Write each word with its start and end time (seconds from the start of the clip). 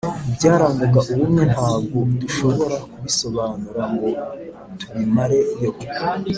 Ibyarangaga 0.29 0.97
ubumwe 1.11 1.43
Ntabwo 1.53 1.97
dushobora 2.21 2.75
kubisobanura 2.91 3.81
ngo 3.93 4.09
tubimare 4.79 5.39
yo 5.61 5.71